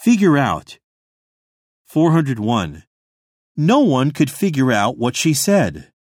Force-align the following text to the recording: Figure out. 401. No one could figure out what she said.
Figure 0.00 0.38
out. 0.38 0.78
401. 1.84 2.84
No 3.54 3.80
one 3.80 4.12
could 4.12 4.30
figure 4.30 4.72
out 4.72 4.96
what 4.96 5.14
she 5.14 5.34
said. 5.34 5.92